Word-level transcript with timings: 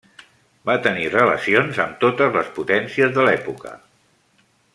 Va 0.69 0.77
tenir 0.87 1.11
relacions 1.15 1.81
amb 1.85 1.99
totes 2.05 2.33
les 2.39 2.49
potències 2.57 3.15
de 3.19 3.27
l'època. 3.29 3.77